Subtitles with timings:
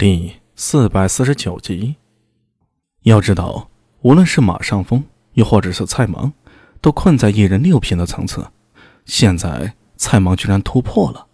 [0.00, 1.96] 第四百四十九集。
[3.02, 3.68] 要知道，
[4.00, 6.32] 无论是马上峰，又或者是蔡芒，
[6.80, 8.50] 都困在一人六品的层次。
[9.04, 11.26] 现在蔡芒居然突破了，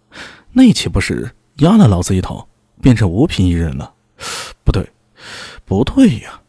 [0.51, 2.49] 那岂不是压了老子一头，
[2.81, 3.93] 变成五品一人了？
[4.65, 4.91] 不对，
[5.63, 6.41] 不对呀！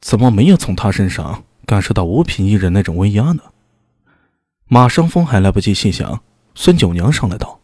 [0.00, 3.42] 怎么没有从他身上感受到五品一人那种威压呢？
[4.66, 6.22] 马上峰还来不及细想，
[6.54, 7.60] 孙九娘上来道：“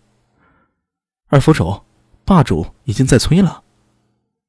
[1.28, 1.80] 二府主，
[2.26, 3.62] 霸主已经在催了。”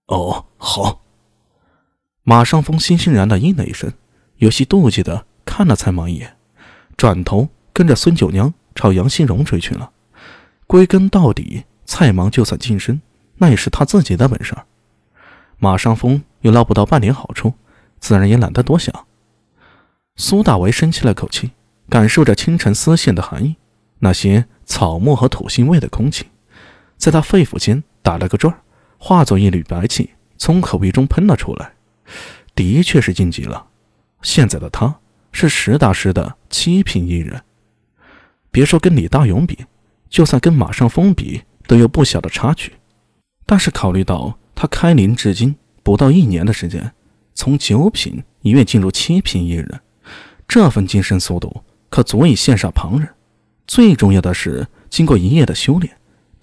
[0.07, 1.01] 哦，好。
[2.23, 3.93] 马上风欣欣然的应了一声，
[4.37, 6.35] 有些妒忌的看了蔡芒一眼，
[6.97, 9.91] 转头跟着孙九娘朝杨新荣追去了。
[10.65, 13.01] 归根到底，蔡芒就算晋升，
[13.37, 14.53] 那也是他自己的本事。
[15.57, 17.53] 马上风又捞不到半点好处，
[17.99, 18.93] 自然也懒得多想。
[20.15, 21.51] 苏大为深吸了口气，
[21.89, 23.55] 感受着清晨丝线的寒意，
[23.99, 26.25] 那些草木和土腥味的空气，
[26.97, 28.59] 在他肺腑间打了个转儿。
[28.97, 31.73] 化作一缕白气，从口鼻中喷了出来。
[32.55, 33.67] 的确是晋级了。
[34.21, 34.99] 现在的他
[35.31, 37.41] 是实打实的七品一人。
[38.49, 39.65] 别说跟李大勇比，
[40.09, 42.73] 就算跟马上风比，都有不小的差距。
[43.45, 46.91] 但是考虑到他开林至今不到一年的时间，
[47.35, 49.79] 从九品一跃进入七品一人，
[50.47, 53.07] 这份晋升速度可足以羡煞旁人。
[53.67, 55.96] 最重要的是，经过一夜的修炼。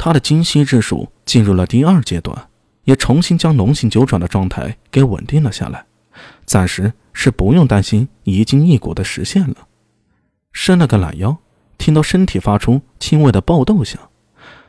[0.04, 2.50] 他的精息之术进入了第二阶段，
[2.84, 5.86] 也重新将龙行九转的状态给稳定了下来，
[6.44, 9.66] 暂时是不用担心一筋一骨的实现了。
[10.52, 11.38] 伸了个懒腰，
[11.78, 13.98] 听到身体发出轻微的爆豆响，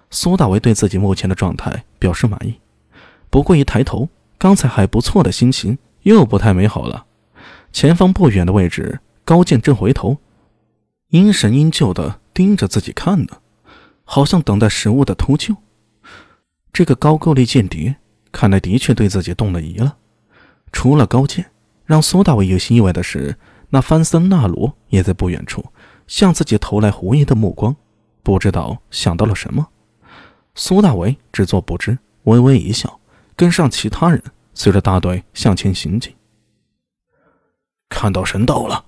[0.10, 2.54] 苏大为对自己目前的状态表示满意。
[3.30, 7.06] 不过一抬头，刚才还不错的心情又不太美好了。
[7.74, 10.16] 前方不远的位置，高健正回头，
[11.10, 13.40] 阴神阴旧的盯着自己看呢。
[14.06, 15.58] 好像等待食物的秃鹫，
[16.72, 17.98] 这个高句丽间谍
[18.32, 19.98] 看来的确对自己动了疑了。
[20.72, 21.52] 除了高见，
[21.86, 23.38] 让苏大伟有些意外的是，
[23.70, 25.66] 那范森纳罗也在不远处
[26.08, 27.76] 向自己投来狐疑的目光，
[28.24, 29.68] 不知道想到了什么。
[30.54, 33.00] 苏大为只做不知，微微一笑，
[33.36, 34.22] 跟上其他人，
[34.54, 36.14] 随着大队向前行进。
[37.90, 38.86] 看到神道了，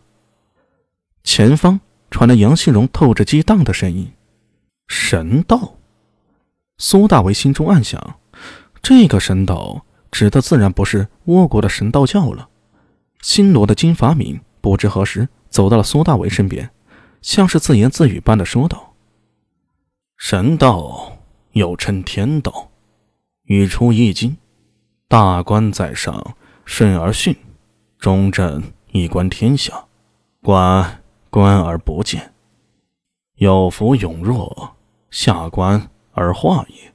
[1.24, 1.80] 前方
[2.12, 4.12] 传来杨新荣透着激荡的声音。
[4.88, 5.76] 神道，
[6.78, 8.20] 苏大为心中暗想：
[8.82, 12.50] 这个神道指的自然不是倭国的神道教了。
[13.22, 16.70] 新罗的金法敏不知何时走到了苏大为身边，
[17.22, 18.94] 像是自言自语般的说道
[20.18, 21.18] ：“神道
[21.52, 22.70] 又称天道，
[23.44, 24.38] 语出易经，
[25.10, 27.36] 大官在上，顺而训，
[28.00, 29.86] 中正以观天下，
[30.42, 32.34] 观观而不见，
[33.36, 34.76] 有福永若。”
[35.10, 36.94] 下官而化也，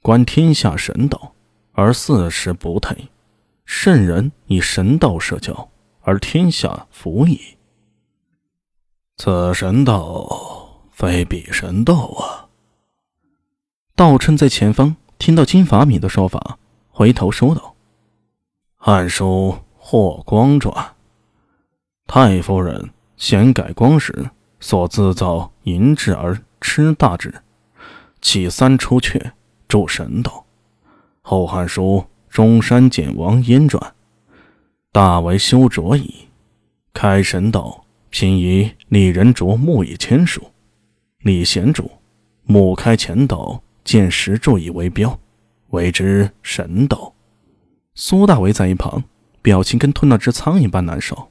[0.00, 1.34] 观天下神道
[1.72, 3.08] 而四时不退，
[3.64, 5.70] 圣人以神道社教
[6.02, 7.40] 而天下服矣。
[9.16, 12.48] 此神道非彼神道啊！
[13.94, 16.58] 道琛在前方听到金法敏的说法，
[16.90, 17.74] 回头说道
[18.76, 20.94] ：“汉书霍光传，
[22.06, 27.34] 太夫人显改光时所自造银质而。”吃大志，
[28.22, 29.32] 起三出阙，
[29.68, 30.46] 助神道。
[31.20, 33.94] 后汉书中山简王焉传，
[34.90, 36.28] 大为修卓矣。
[36.94, 40.50] 开神道，贫以立人着木以签署，
[41.18, 41.90] 李贤主，
[42.44, 45.18] 木开前斗，见石柱以为标，
[45.70, 47.12] 为之神道。
[47.94, 49.02] 苏大为在一旁，
[49.42, 51.28] 表情跟吞了只苍蝇般难受。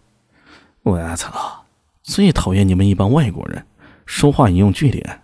[0.84, 1.66] 我操！
[2.04, 3.64] 最讨厌你们一帮外国人，
[4.12, 5.22] 说话引用句点。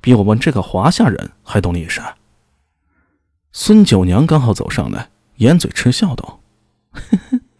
[0.00, 2.02] 比我们这个华夏人还懂历史。
[3.52, 6.40] 孙九娘刚好走上来，掩嘴嗤笑道：“，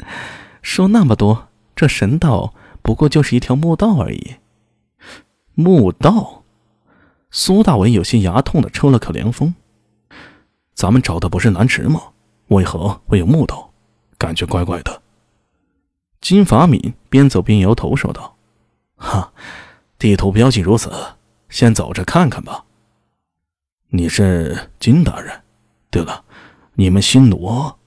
[0.60, 2.52] 说那么多，这神道
[2.82, 4.34] 不过就是一条墓道而已。”
[5.54, 6.42] 墓道？
[7.30, 9.54] 苏大伟有些牙痛的抽了口凉风。
[10.74, 12.02] 咱们找的不是南池吗？
[12.48, 13.70] 为何会有墓道？
[14.18, 15.00] 感觉怪怪的。
[16.20, 18.36] 金法敏边走边摇头说道
[18.98, 19.32] ：“哈，
[19.98, 20.90] 地图标记如此。”
[21.50, 22.64] 先走着看看吧。
[23.90, 25.42] 你是金大人，
[25.88, 26.24] 对了，
[26.74, 27.78] 你们新罗